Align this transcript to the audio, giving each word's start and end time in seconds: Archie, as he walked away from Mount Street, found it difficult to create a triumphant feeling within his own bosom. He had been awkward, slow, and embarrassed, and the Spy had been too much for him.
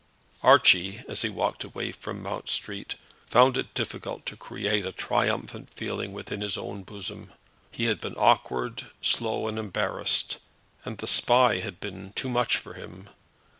Archie, 0.41 1.03
as 1.07 1.21
he 1.21 1.29
walked 1.29 1.63
away 1.63 1.91
from 1.91 2.23
Mount 2.23 2.49
Street, 2.49 2.95
found 3.29 3.55
it 3.55 3.71
difficult 3.75 4.25
to 4.25 4.35
create 4.35 4.83
a 4.83 4.91
triumphant 4.91 5.69
feeling 5.75 6.11
within 6.11 6.41
his 6.41 6.57
own 6.57 6.81
bosom. 6.81 7.31
He 7.71 7.83
had 7.83 8.01
been 8.01 8.15
awkward, 8.15 8.87
slow, 9.03 9.47
and 9.47 9.59
embarrassed, 9.59 10.39
and 10.85 10.97
the 10.97 11.05
Spy 11.05 11.59
had 11.59 11.79
been 11.79 12.13
too 12.13 12.29
much 12.29 12.57
for 12.57 12.73
him. 12.73 13.09